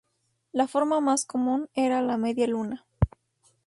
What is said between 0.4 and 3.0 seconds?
La forma más común era la media luna.